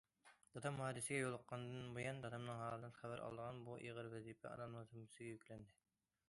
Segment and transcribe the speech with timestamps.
[0.53, 5.79] دادام ھادىسىگە يولۇققاندىن بۇيان، دادامنىڭ ھالىدىن خەۋەر ئالىدىغان بۇ ئېغىر ۋەزىپە ئانامنىڭ زىممىسىگە يۈكلەندى.